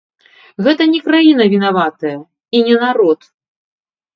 Гэта 0.67 0.87
не 0.93 1.01
краіна 1.07 1.43
вінаватая, 1.53 2.15
і 2.57 2.63
не 2.71 2.77
народ. 2.85 3.19